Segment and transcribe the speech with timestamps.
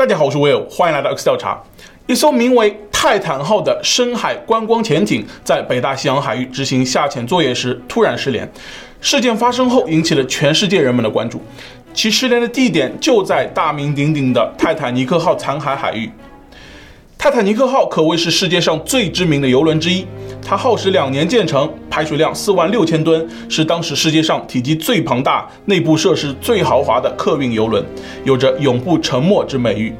[0.00, 1.62] 大家好，我是 Will，欢迎来到 X 调查。
[2.06, 8.50] 一艘名为泰坦号的深海观光潜艇在北大西洋海域执行下潜作业时突然失联，
[9.02, 11.42] 事件发生后引起了全世界人们的关注。
[11.92, 16.10] 其失联的地点就在大名鼎鼎的泰坦尼克号残骸海域。
[17.22, 20.06] 泰坦尼克号可谓是世界上最知名的游轮之一，
[20.42, 27.84] 它耗时两年建成，排水量四万六千吨，是当时世界上体积最庞大、内部设施最豪华的客运游轮，
[28.24, 29.94] 有着永不沉没之美誉。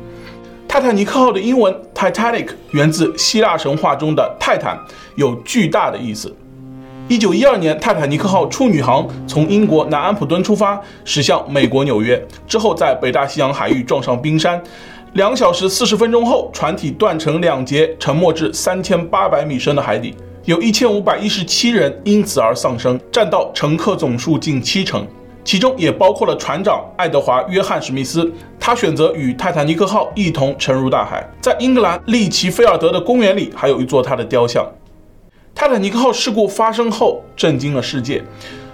[0.66, 4.80] 泰坦尼克号的英文 Titanic 源自希腊神话中的泰坦，
[5.16, 6.34] 有巨大的意思。
[7.06, 14.62] 一九一二年，泰坦尼克号处女航从英国南安普敦出发，驶向美国纽约，之后在北大西洋海域撞上冰山。
[15.14, 20.14] 两小时四十分钟后，船体断成两截，沉没至三千八百米深的海底，
[20.44, 25.04] 有一千五百一十七人因此而丧生，占到乘客总数近七成，
[25.42, 28.30] 其中也包括了船长爱德华·约翰·史密斯。
[28.60, 31.28] 他选择与泰坦尼克号一同沉入大海。
[31.40, 34.64] 在英格兰利奇菲尔德的公园里，还有一座他的雕像。
[35.52, 38.22] 泰坦尼克号事故发生后，震惊了世界。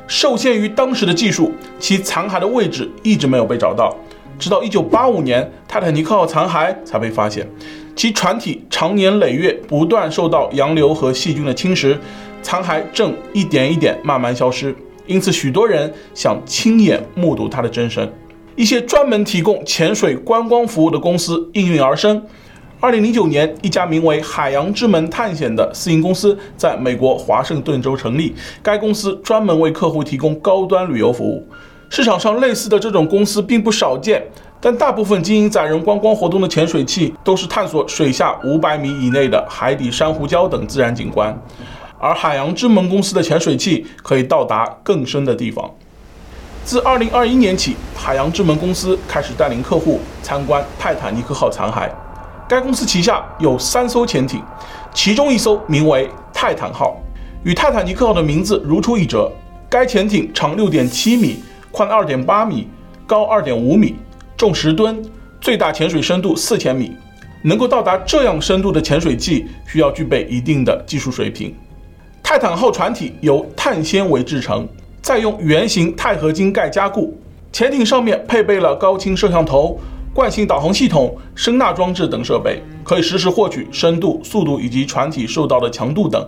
[0.06, 3.96] 受限于当时的技术，其残骸的位置一直没有被找到。
[4.38, 7.48] 直到1985年，泰坦尼克号残骸才被发现，
[7.94, 11.96] 其船体长年累月不断受到洋流和细菌的侵蚀，
[12.42, 14.74] 残骸正一点一点慢慢消失。
[15.06, 18.12] 因此，许多人想亲眼目睹它的真身。
[18.56, 22.22] 一些专门提供潜水观光服务的公司应运而生。
[22.80, 28.34] 2009年，一家名为“海洋之门探险”的私营公司在美国华盛顿州成立。
[28.62, 31.46] 该公司专门为客户提供高端旅游服务。
[31.88, 34.22] 市场上类似的这种公司并不少见，
[34.60, 41.36] 但大部分经营载人观光活动的潜水器都是探索水下五百米以内的海底珊瑚礁等自然景观，
[41.98, 45.70] 而海洋之门公司的潜水器可以到达更深的地方。
[46.64, 51.88] 自二零二一年起，海洋之门公司开始带领客户参观泰坦尼克号残骸。
[52.48, 54.42] 该公司旗下有三艘潜艇，
[54.92, 56.96] 其中一艘名为泰坦号，
[57.44, 59.30] 与泰坦尼克号的名字如出一辙。
[59.68, 61.42] 该潜艇长六点七米。
[61.76, 62.66] 宽二点八米，
[63.06, 63.96] 高二点五米，
[64.34, 65.04] 重十吨，
[65.42, 66.96] 最大潜水深度四千米。
[67.42, 71.54] 能够到达这样深度的潜水器，需要具备一定的技术水平。
[72.22, 74.66] 泰坦号船体由碳纤维制成，
[75.02, 77.14] 再用圆形钛合金盖加固。
[77.52, 79.78] 潜艇上面配备了高清摄像头、
[80.14, 86.26] 惯性导航系统、声纳装置等设备，可以实时获取深度、速度以及船体受到的强度等。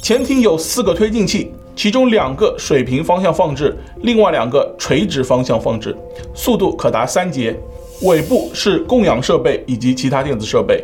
[0.00, 1.50] 潜艇有四个推进器。
[1.76, 5.94] 其中两个水平方向放置，另外两个垂直方向放置，
[6.34, 7.54] 速度可达三节。
[8.02, 10.82] 尾部是供氧设备以及其他电子设备。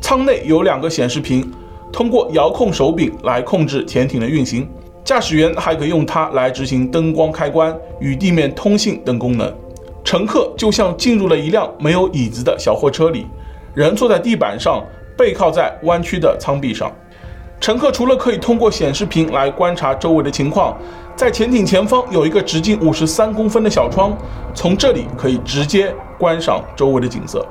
[0.00, 1.52] 舱内有两个显示屏，
[1.92, 4.68] 通过遥控手柄来控制潜艇的运行。
[5.04, 9.52] 驾驶员还可以用它来执行灯光开关、与地面通信等功能。
[10.04, 13.26] 乘客就像进入了一辆没有椅子的小货车里，
[13.74, 14.82] 人坐在地板上，
[15.16, 16.92] 背靠在弯曲的舱壁上。
[17.60, 20.76] 乘客除了可以通过显示屏来观察周围的情况，
[21.16, 24.14] 在潜艇前方有一个直径五十三公分的小窗，
[24.54, 27.46] 从这里可以直接观赏周围的景色。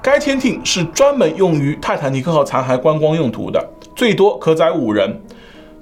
[0.00, 3.62] 该潜艇是专门用于泰坦尼克号残骸观光用途的，
[3.94, 5.20] 最多可载五人，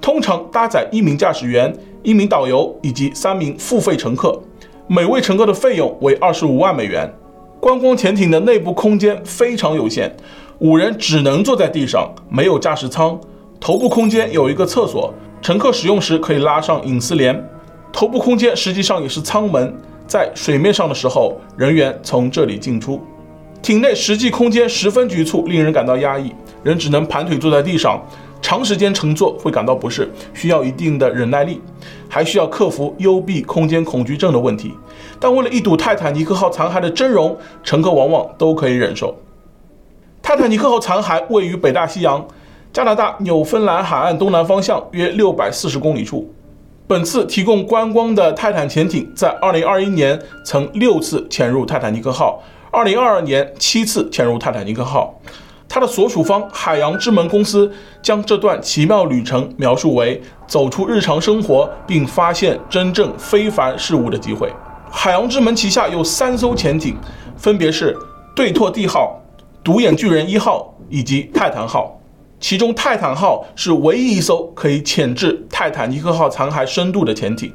[0.01, 4.37] 通常搭载一名驾驶员、一名导游以及三名付费乘客，
[4.87, 7.11] 每位乘客的费用为二十五万美元。
[7.59, 10.11] 观光潜艇的内部空间非常有限。
[10.61, 13.19] 五人只能坐在地上，没有驾驶舱。
[13.59, 15.11] 头部空间有一个厕所，
[15.41, 17.43] 乘客使用时可以拉上隐私帘。
[17.91, 23.01] 头部空间实际上也是舱门，在水面上的时候，人员从这里进出。
[23.63, 26.31] 艇内实际空间十分局促，令人感到压抑。
[26.61, 27.99] 人只能盘腿坐在地上，
[28.39, 31.59] 长时间乘坐会感到不适，需要一定的忍耐力，
[32.07, 34.71] 还需要克服幽闭空间恐惧症的问题。
[35.19, 39.15] 但为了一睹泰坦尼克号残骸的真容，乘客往往都可以忍受。
[40.23, 42.25] 泰坦尼克号残骸位于北大西洋，
[42.71, 46.31] 加拿大纽芬兰海岸东南方向约六百四十公里处。
[46.87, 55.19] 本次提供观光的泰坦潜艇在二零二一年曾六次潜入泰坦尼克号，二零二二年七次潜入泰坦尼克号。
[55.67, 57.71] 它的所属方海洋之门公司
[58.03, 64.51] 将这段奇妙旅程描述为走出日常生活并发现真正非凡事物的机会。
[64.91, 66.95] 海洋之门旗下有三艘潜艇，
[67.37, 67.97] 分别是
[68.35, 69.17] 对拓地号。
[69.63, 71.99] 独眼巨人一号以及泰坦号，
[72.39, 77.53] 其中泰坦号是唯一一艘可以潜至泰坦尼克号残骸深度的潜艇。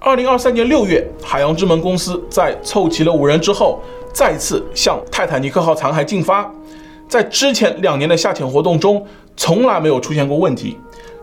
[0.00, 3.80] 二零二三年六月，海洋之门公司在凑齐了五人之后，
[4.12, 6.52] 再次向泰坦尼克号残骸进发。
[7.08, 9.06] 在之前两年的下潜活动中，
[9.36, 10.76] 从来没有出现过问题，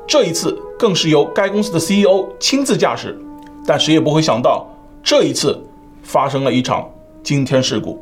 [0.08, 3.20] 这一次更是由该公司的 CEO 亲自驾驶。
[3.68, 4.66] 但谁也不会想到，
[5.04, 5.62] 这一次
[6.02, 6.90] 发生了一场
[7.22, 8.02] 惊天事故。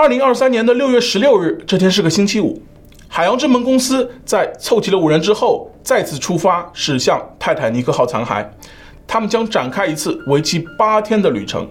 [0.00, 2.62] 二零二三年的六月十六日，这天是个星期五。
[3.06, 8.42] 海洋之门公司在凑齐了五人之后，再次出发驶向泰坦尼克号残骸。
[9.06, 11.68] 他们将展开一次为期八天的旅程。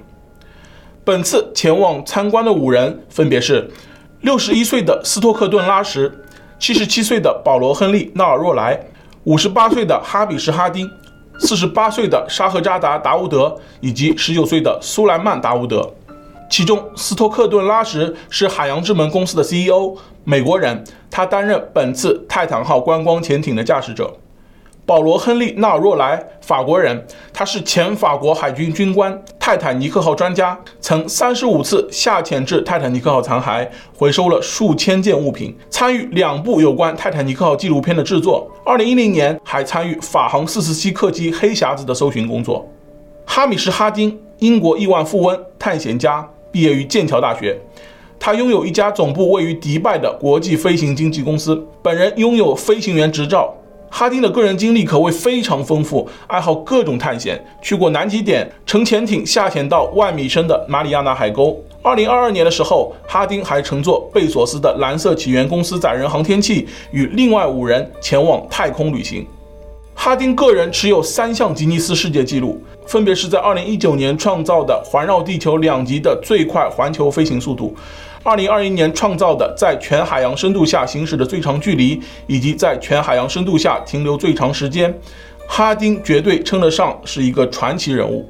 [1.03, 3.67] 本次前往参观的五人分别是：
[4.21, 6.11] 六十一岁的斯托克顿·拉什，
[6.59, 8.79] 七十七岁的保罗·亨利·纳尔若莱，
[9.23, 10.87] 五十八岁的哈比什·哈丁，
[11.39, 15.91] 四十八岁的沙赫扎达·达乌德，以及十九岁的苏莱曼·达乌德。
[16.50, 24.12] 其中，斯托克顿·拉什是海洋之门公司的 CEO，美国人，他担任本次泰坦号观光潜艇的驾驶者。
[24.84, 38.50] 保罗·亨利·纳若莱，法国人，他是前法国海军军官、泰坦尼克号专家，曾三十五次下潜至泰坦尼克号残骸，回收了数千件物品，参与两部有关泰坦尼克号纪录片的制作。
[38.66, 42.68] 二零一零年，还参与法航四四七客机黑匣子的搜寻工作。
[43.28, 46.28] 哈米什·哈丁，英国亿万富翁、探险家。
[46.51, 47.57] 毕业于剑桥大学，
[48.19, 53.54] 他拥有一家总部位于迪拜的国际飞行经纪公司，本人拥有飞行员执照。
[53.92, 61.57] 哈丁的个人经历可谓非常丰富，爱好各种探险，去过南极点，乘潜艇下潜到万米深的马里亚纳海沟。
[61.81, 69.25] 二零二二年的时候，哈丁还乘坐贝索斯的蓝色起源公司载人航天器，与另外五人前往太空旅行。
[70.01, 77.75] 哈丁个人持有三项吉尼斯世界纪录，分别是在2019年创造的环绕地球两极的最快环球飞行速度
[78.24, 84.98] ，2021年创造的在全海洋深度下行驶的最长距离，以及在全海洋深度下停留最长时间。
[85.46, 88.25] 哈丁绝对称得上是一个传奇人物。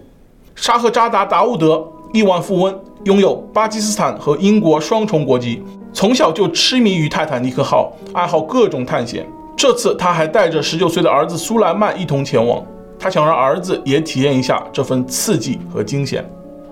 [0.55, 5.61] 沙赫扎达·达乌德，亿万富翁，拥有巴基斯坦和英国双重国籍，
[5.93, 9.23] 从小就痴迷于泰坦尼克号，爱好各种探险。
[9.59, 12.65] 这次他还带着十九岁的儿子苏莱曼一同前往，
[12.97, 16.23] 他想让儿子也体验一下这份刺激和惊险。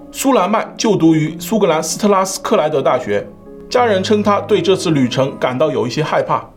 [0.09, 3.27] 苏莱曼就读于苏格兰斯特拉斯克莱德大学，
[3.69, 6.49] 家人称他对这次旅程感到有一些害怕。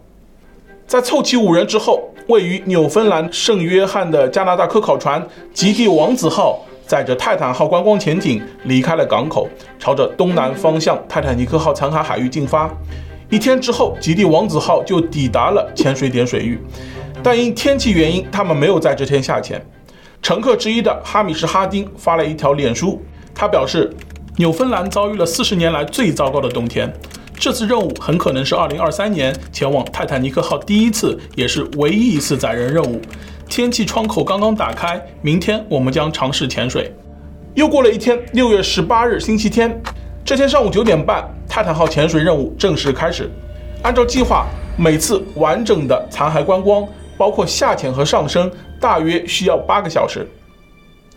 [0.86, 5.20] 在凑齐五人之后，位于纽芬兰圣约翰的加拿大科考船
[5.52, 9.48] “极地王子号”载着泰坦号观光潜艇离开了港口，
[9.80, 12.70] 朝着东南方向泰坦尼克号残骸海域进发。
[13.30, 16.58] 一天之后，极地王子号就抵达了潜水点水域，
[17.22, 19.64] 但因天气原因，他们没有在这天下潜。
[20.20, 23.00] 乘客之一的哈米什·哈丁发了一条脸书，
[23.32, 23.88] 他表示，
[24.36, 26.92] 纽芬兰遭遇了四十年来最糟糕的冬天，
[27.34, 33.00] 这次任务很可能是二零二三年前往泰坦尼克号第一次，也是唯一一次载人任务。
[33.48, 36.92] 天气窗口刚刚打开，明天我们将尝试潜水。
[37.54, 39.80] 又过了一天，六月十八日星期天，
[40.30, 41.28] 这天上午九点半。
[41.48, 43.28] 泰坦号潜水任务正式开始。
[43.82, 44.46] 按照计划，
[44.76, 46.86] 每次完整的残骸观光，
[47.18, 48.48] 包括下潜和上升，
[48.80, 50.24] 大约需要八个小时。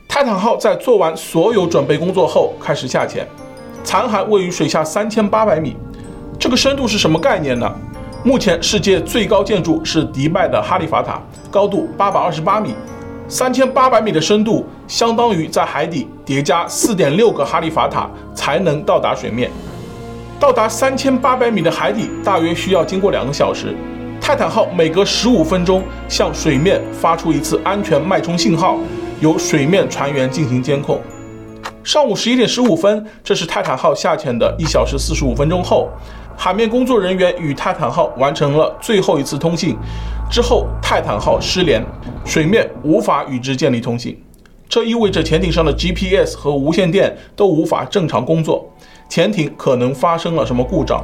[0.07, 3.27] 泰坦号在做完所有准备工作后，开始下潜。
[3.83, 5.75] 残骸位于水下三千八百米，
[6.39, 7.71] 这个深度是什么概念呢？
[8.23, 11.21] 目前世界最高建筑是迪拜的哈利法塔，
[11.51, 12.73] 高度八百二十八米。
[13.27, 19.49] 三千八百米的深度，相当于在海底叠加四点六个哈利法塔才能到达水面。
[20.39, 23.75] 到达三千八百米的海底，大约需要经过两个小时。
[24.19, 28.77] 泰坦号每隔十五分钟向水面发出一次安全脉冲信号，
[29.19, 31.01] 由水面船员进行监控。
[31.83, 35.89] 上午十一点十五分，这是泰坦号下潜的一小时四十五分钟后，
[36.37, 39.77] 海面工作人员与泰坦号完成了最后一次通信。
[40.29, 41.83] 之后，泰坦号失联，
[42.25, 44.21] 水面无法与之建立通信。
[44.67, 48.67] 这意味着潜艇上的 GPS 和无线电都无法正常工作。
[49.07, 51.03] 潜艇可能发生了什么故障？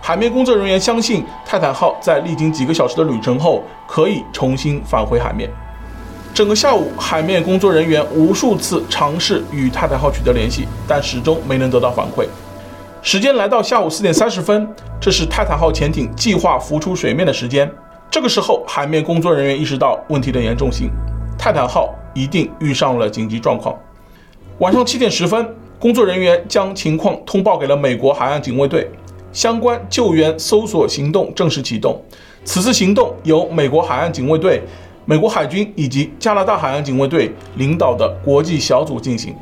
[0.00, 5.50] 海面工作人员相信，泰坦号在历经几个小时的旅程后，可以重新返回海面。
[6.32, 12.24] 整个下午，海面工作人员无数次尝试与泰坦号取得联系，但始终没能得到反馈。
[13.02, 14.68] 时间来到下午四点三十分，
[15.00, 17.70] 这是泰坦号潜艇计划浮出水面的时间。
[18.10, 20.90] 这个时候，海面工作人员意识到问题的严重性，
[21.38, 23.74] 泰坦号一定遇上了紧急状况。
[24.58, 25.46] 晚上七点十分。
[25.80, 28.90] 工作人员将情况通报给了美国海岸警卫队，
[29.32, 32.02] 相关救援搜索行动正式启动。
[32.44, 34.60] 此次行动由美国海岸警卫队、
[35.04, 39.32] 美国海军以及加拿大海岸警卫队领导的国际小组进行。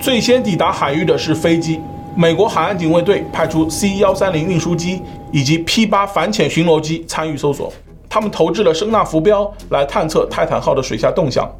[0.00, 1.78] 最先抵达海域的是飞机，
[2.16, 5.02] 美国海岸警卫队派出 C 幺三零运输机
[5.32, 7.72] 以及 P 八反潜巡逻机参与搜索，
[8.08, 11.50] 他们投掷了声纳浮标来探测泰坦号的水下动向。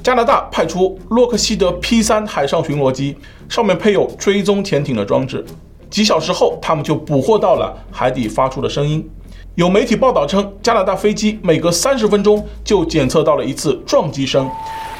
[0.00, 3.16] 加拿大派出洛克希德 P3 海上巡逻机，
[3.48, 5.44] 上面配有追踪潜艇的装置。
[5.90, 9.04] 几小时后，他们就捕获到了海底发出的声音。
[9.56, 14.48] 有媒体报道称，加拿大飞机每隔三十分钟就检测到了一次撞击声，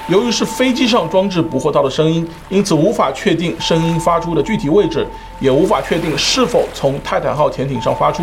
[0.08, 5.06] 由于是飞机上装置捕获到的声音，因此无法确定声音发出的具体位置，
[5.40, 8.22] 也无法确定是否从泰坦号潜艇上发出。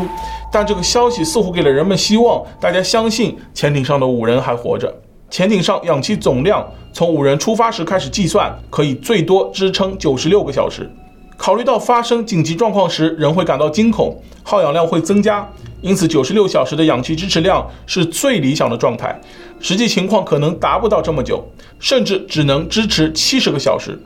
[0.52, 4.94] 但这个消息似乎给了人们希望，大家相信潜艇上的五人还活着。
[5.32, 10.88] 潜艇上氧气总量从五人出发时开始计算，可以最多支撑九十六个小时。
[11.36, 15.50] 考虑到发生紧急状况时人会感到惊恐，耗氧量会增加，
[15.82, 19.20] 因此九十六小时的氧气支持量是最理想的状态。
[19.60, 21.44] 实际情况可能达不到这么久，
[21.80, 24.00] 甚至只能支持七十个小时。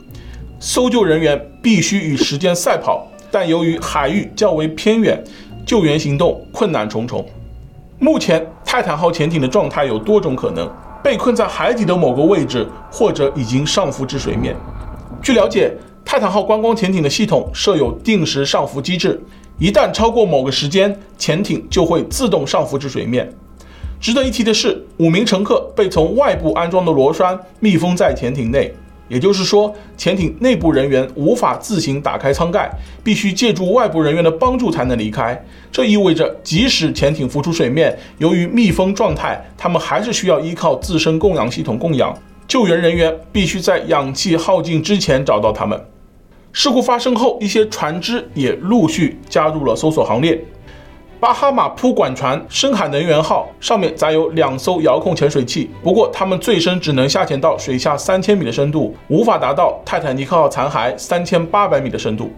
[0.58, 5.22] 搜救人员必须与时间赛跑，但由于海域较为偏远，
[5.66, 7.24] 救援行动困难重重。
[7.98, 10.70] 目前，泰坦号潜艇的状态有多种可能：
[11.02, 14.56] 被困在海底的某个位置，或者已经上浮至水面。
[15.22, 19.20] 据了解，泰坦号观光潜艇的系统设有定时上浮机制，
[19.58, 23.32] 一旦超过某个时间，潜艇就会自动上浮至水面。
[23.98, 28.70] 值得一提的是，五名乘客被从外部安装的螺栓密封在潜艇内，
[29.08, 32.70] 也就是说，潜艇内部人员无法自行打开舱盖，
[33.02, 35.42] 必须借助外部人员的帮助才能离开。
[35.72, 42.14] 这意味着，即使潜艇浮出水面，由于密封状态，他们还是需要依靠自身供氧系统供氧。
[42.46, 45.80] 救援人员必须在氧气耗尽之前找到他们。
[46.58, 50.42] 事故发生后，一些船只也陆续加入了搜索行列。
[51.20, 62.30] 巴哈马铺管船“深海能源号”上面载有两艘遥控潜水器，不过它们最深只能下潜到水下三千米的深度，无法达到泰坦尼克号残骸三千八百米的深度。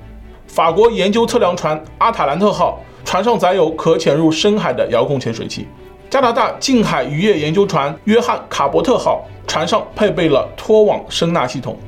[0.49, 5.69] 法国研究测量船“阿塔兰特号”船上载有可潜入深海的遥控潜水器。
[6.11, 11.79] 加拿大近海渔业研究船“约翰卡伯特号”船上配备了拖网声纳系统。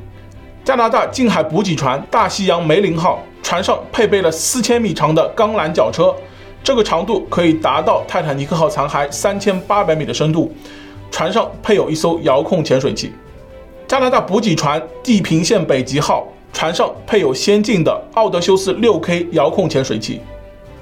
[0.71, 6.15] 加拿大近海补给船“大西洋梅林号”船上配备了四千米长的钢缆绞车，
[6.63, 10.55] 这个长度可以达到泰坦尼克号残骸三千八百米的深度。
[11.11, 13.11] 船上配有一艘遥控潜水器。
[13.89, 20.21] 加拿大补给船“地平线北极号”船上配有先进的奥德修斯六 K 遥控潜水器。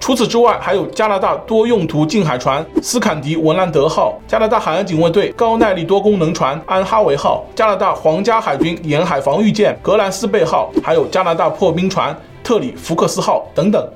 [0.01, 13.87] 除此之外，还有加拿大多用途近海船斯坎迪文兰德号、加拿大海岸警卫队高耐力多功能船安哈维号、加拿大皇家海军沿海防御舰格兰斯贝号，还有加拿大破冰船特里福克斯号等等。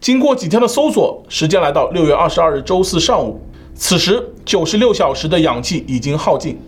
[0.00, 3.40] 经过几天的搜索，时间来到六月二十二日周四上午，
[3.74, 6.60] 此时九十六小时的氧气已经耗尽。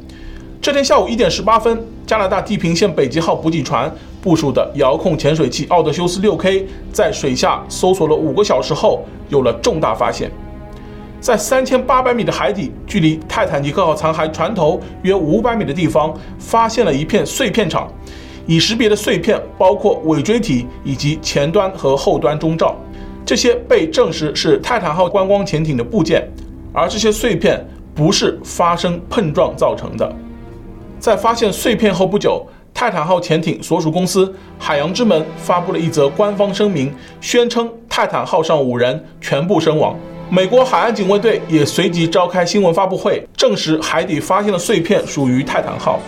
[0.61, 10.31] 这天下午一点十八分，加拿大地平线北极号补给船部署的遥控潜水器奥德修斯六 K 在水下搜索了五个小时后，有了重大发现。
[11.21, 17.89] 在三千八百米的海底，距离泰坦尼克号残骸船头约五百米的地方，发现了一片碎片场。
[18.47, 22.77] 已识别的碎片包括尾锥体以及前端和后端中罩，
[23.25, 26.29] 这些被证实是泰坦号观光潜艇的部件，
[26.73, 30.13] 而这些碎片不是发生碰撞造成的。
[30.99, 39.97] 在发现碎片后不久，泰坦号潜艇所属公司海洋之门发布了一则官方声明，宣称泰坦号上五人全部身亡。
[40.29, 46.01] 美国海岸警卫队也随即召开新闻发布会，证实海底发现的碎片属于泰坦号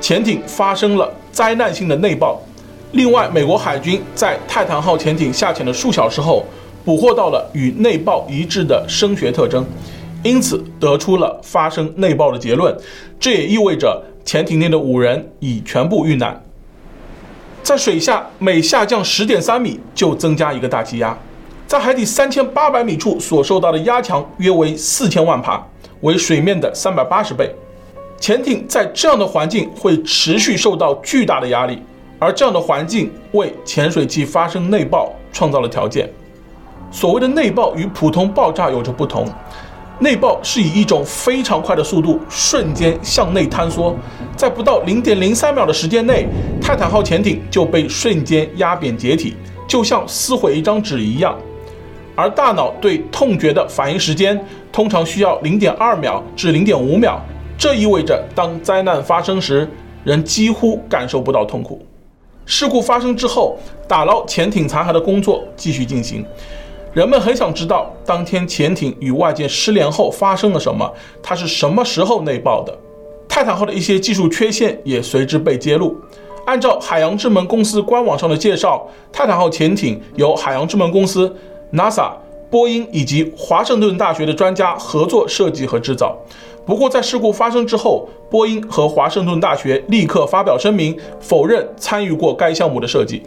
[0.00, 2.40] 潜艇发生了灾难性的内爆。
[2.92, 6.44] 另外，美国海军在泰坦号潜艇下潜的数小时后，
[6.84, 9.64] 捕获到了与内爆一致的声学特征，
[10.22, 12.74] 因此得出了发生内爆的结论。
[13.18, 14.02] 这也意味着。
[14.30, 16.40] 潜艇内的五人已全部遇难。
[17.64, 21.18] 在水下每下降十点三米就增加一个大气压，
[21.66, 25.66] 在海底三千八百米处所受到的压强约为四千万帕，
[26.02, 27.52] 为水面的三百八十倍。
[28.20, 31.82] 潜艇在这样的环境会持续受到巨大的压力，
[32.20, 36.08] 而这样的环境为潜水器发生内爆创造了条件。
[36.92, 39.26] 所谓的内爆与普通爆炸有着不同。
[40.00, 43.94] 内爆是以一种非常快的速度瞬间向内坍缩，
[44.34, 46.26] 在不到零点零三秒的时间内，
[46.60, 49.36] 泰坦号潜艇就被瞬间压扁解体，
[49.68, 51.38] 就像撕毁一张纸一样。
[52.16, 54.42] 而大脑对痛觉的反应时间
[54.72, 57.20] 通常需要零点二秒至零点五秒，
[57.58, 59.68] 这意味着当灾难发生时，
[60.02, 61.84] 人几乎感受不到痛苦。
[62.46, 66.24] 事故发生之后，打捞潜艇残骸的工作继续进行。
[66.92, 70.92] 人们很想知道，当天潜艇与外界失联后发生了什么？
[71.22, 72.76] 它是什么时候内爆的？
[73.28, 75.96] 泰坦号的一些技术缺陷也随之被揭露。
[76.46, 81.32] 按照海洋之门公司官网上的介绍，泰坦号潜艇由海洋之门公司、
[81.72, 82.10] NASA、
[82.50, 86.18] 波音以及华盛顿大学的专家合作设计和制造。
[86.66, 93.22] 不过，在事故发生之后，波音和华盛顿大学立刻发表声明，否认参与过该项目的设计。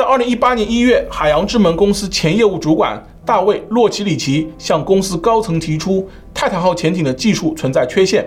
[0.00, 8.26] 在二零一八年一月，海洋之门公司前业务主管大卫·洛奇里奇向公司高层提出，泰坦号潜艇的技术存在缺陷。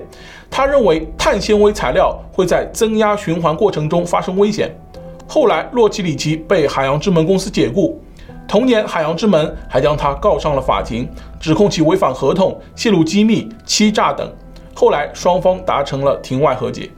[0.52, 4.72] 他认为碳纤维材料会在增压循环过程中发生危险。
[5.28, 8.00] 后来，洛奇里奇被海洋之门公司解雇。
[8.48, 14.32] 同年，海洋之门还将他告上了法庭，指控其违反合同、泄露机密、欺诈等。
[14.76, 16.92] 后来，双方达成了庭外和解。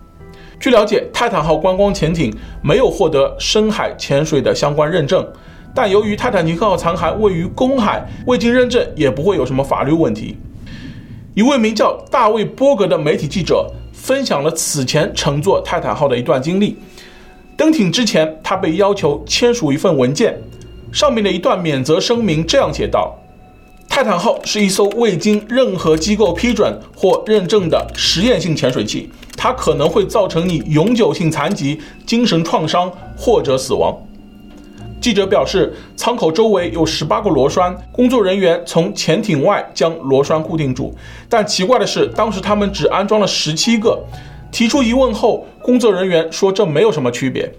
[0.59, 5.25] 据了解，泰坦号观光潜艇没有获得深海潜水的相关认证，
[5.73, 10.37] 但由于泰坦尼克号残骸位于公海，未经认证也不会有什么法律问题。
[11.33, 16.77] 一位名叫大卫·波格的媒体记者分享了此前乘坐泰坦号的一段经历。
[17.57, 20.37] 登艇之前，他被要求签署一份文件。
[20.91, 23.17] 上面的一段免责声明这样写道
[23.89, 33.95] ：“泰坦号是一艘未经任何机构批准或认证的实验性潜水器，它可能会造成你永久性残疾、精神创伤或者死亡。”
[35.01, 40.95] 记者表示，舱口周围有十八个螺栓，工作人员从潜艇外将螺栓固定住，
[41.29, 44.03] 但奇怪的是，当时他们只安装了十七个。
[44.51, 47.53] 提出疑问后，工作人员说这没有什么区别。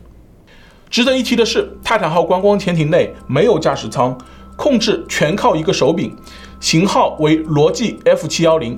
[0.90, 4.16] 值得一提的是，泰坦号观光潜艇内没有驾驶舱，
[4.56, 6.16] 控制全靠一个手柄，
[6.58, 8.76] 型号为罗技 F 七幺零。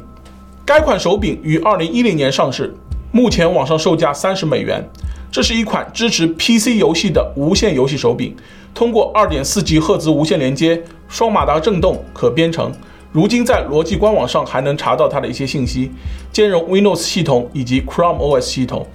[0.67, 2.75] 该款手柄于二零一零年上市，
[3.11, 4.85] 目前网上售价三十美元。
[5.31, 8.35] 这是一款支持 PC 游戏的无线游戏手柄，
[8.75, 12.73] 通过二点四 G 赫兹无线连接，双马达震动，可编程。
[13.13, 15.91] 如今在罗技官网上还能查到它的一些信息，
[16.33, 18.87] 兼容 Windows 系统以及 Chrome OS 系统。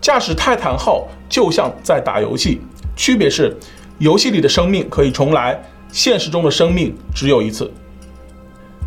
[0.00, 2.60] 驾驶泰坦号就像在打游戏，
[2.96, 3.56] 区别是
[3.98, 5.60] 游戏里的生命可以重来，
[5.92, 7.70] 现实中的生命只有一次。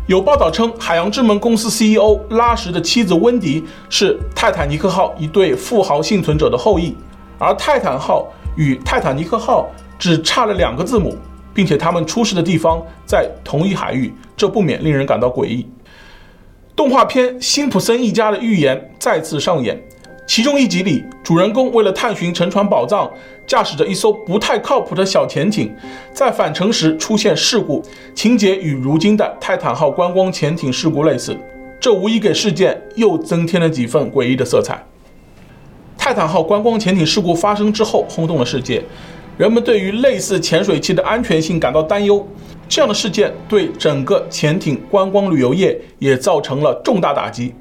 [0.06, 6.94] 有报道称，海洋之门公司 CEO 拉什的妻子温迪是泰坦尼克号一对富豪幸存者的后裔，
[7.38, 9.66] 而泰坦号与泰坦尼克号
[9.98, 11.16] 只差了两个字母，
[11.54, 15.66] 并且他们出事的地方在同一海域，这不免令人感到诡异。
[16.76, 19.82] 动画片《辛普森一家》的预言再次上演。
[20.26, 23.10] 其中一集里，主人公为了探寻沉船宝藏，
[23.46, 25.74] 驾驶着一艘不太靠谱的小潜艇，
[26.12, 27.82] 在返程时出现事故，
[28.14, 31.36] 情节与如今的泰坦号观光潜艇事故类似，
[31.78, 34.82] 这无疑给事件又增添了几分诡异的色彩。
[35.96, 38.82] 泰坦号观光潜艇事故发生之后，轰动了世界，
[39.36, 42.26] 人们对于类似潜水器的安全性感到担忧，
[42.68, 47.54] 这样的事件对整个潜艇观光旅游业也造成了重大打击。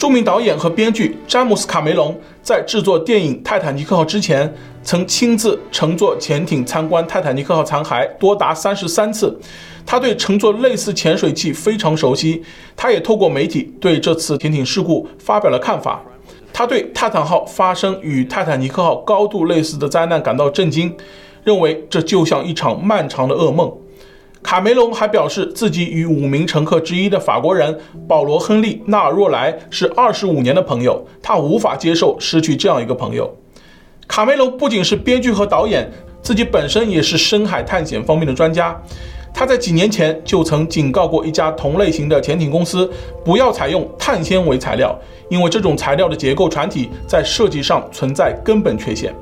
[0.00, 4.50] 著名导演和编剧詹姆斯·卡梅隆在制作电影《泰坦尼克号》之前，
[4.82, 9.38] 曾亲自乘坐潜艇参观泰坦尼克号残骸多达三十三次。
[9.84, 12.42] 他对乘坐类似潜水器非常熟悉，
[12.74, 16.00] 他也透过媒体对这次潜艇事故发表了看法。
[16.50, 20.96] 他对泰坦号发生与泰坦尼克号高度类似的灾难感到震惊，
[21.44, 23.70] 认为这就像一场漫长的噩梦。
[24.50, 33.32] 卡梅隆还表示，自己与五名乘客之一的法国人保罗·亨利·纳尔若莱是二十五年的朋友，他无法接受失去这样一个朋友。
[34.08, 35.88] 卡梅隆不仅是编剧和导演，
[36.20, 38.76] 自己本身也是深海探险方面的专家。
[39.32, 42.90] 他在几年前就曾警告过一家同类型的潜艇公司，
[43.24, 49.14] 不要采用碳纤维材料，因为这种材料的结构船体在设计上存在根本缺陷。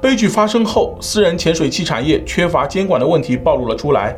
[0.00, 4.14] 悲剧发生后，私人潜水器产业缺乏监管的问题暴露了出来。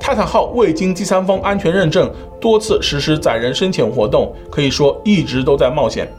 [0.00, 6.10] 泰坦号未经第三方安全认证，多次实施载人深潜活动，可以说一直都在冒险。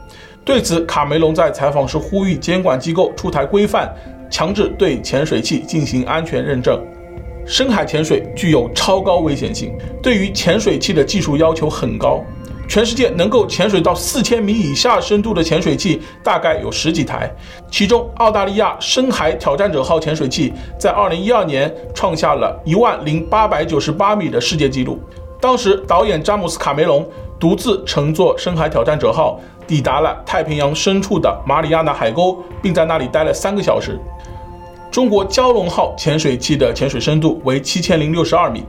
[0.44, 3.92] 对此，卡梅隆在采访时呼吁监管机构出台规范，
[4.30, 6.80] 强制对潜水器进行安全认证。
[7.44, 12.24] 深海潜水具有超高危险性，对于潜水器的技术要求很高。
[12.68, 17.30] 全世界能够潜水到四千米以下深度的潜水器大概有十几台，
[17.70, 24.98] 其中澳大利亚深海挑战者号潜水器在二零一二年创下了一万零八百九十八米的世界纪录。
[25.40, 27.06] 当时导演詹姆斯·卡梅隆
[27.38, 33.98] 独自乘坐深海挑战者号抵达了太平洋深处的马里亚纳海沟，并在那里待了三个小时。
[34.90, 38.64] 中国蛟龙号潜水器的潜水深度为七千零六十二米。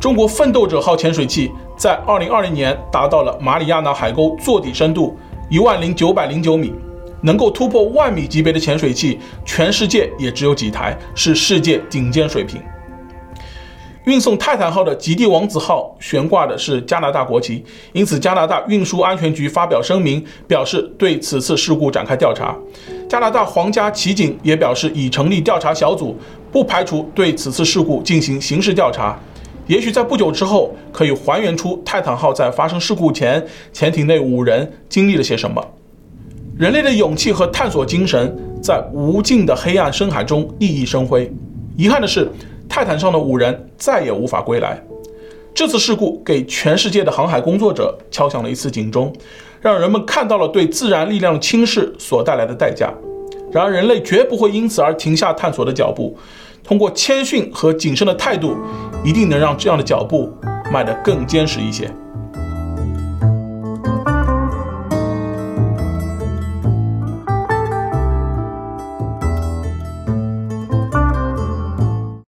[0.00, 5.16] 中国奋斗者号潜水器在二零二零年达到了马里亚纳海沟坐底深度
[5.50, 6.72] 一万零九百零九米，
[7.20, 12.60] 能够突破万米级别的潜水器，全世界也只有几台，是世界顶尖水平。
[14.04, 22.54] 运送泰坦号的极地王子号悬挂的是加拿大国旗，因此加拿大运输安全局发表声明，表示对此次事故展开调查。
[23.08, 26.14] 加拿大皇家骑警也表示已成立调查小组，
[26.52, 29.18] 不排除对此次事故进行刑事调查。
[29.66, 35.64] 也许在不久之后，可以还原出泰坦号在发生事故前，潜艇内五人经历了些什么。
[36.58, 41.32] 人类的勇气和探索精神在无尽的黑暗深海中熠熠生辉。
[41.76, 42.30] 遗憾的是，
[42.68, 44.80] 泰坦上的五人再也无法归来。
[45.54, 49.12] 这次事故给全世界的航海工作者敲响了一次警钟，
[49.60, 52.92] 让人们看到了对自然力量的轻视所带来的代价。
[53.50, 56.16] 然而，人类绝不会因此而停下探索的脚步。
[56.64, 58.56] 通过谦逊和谨慎的态度，
[59.04, 60.32] 一定能让这样的脚步
[60.72, 61.88] 迈得更坚实一些。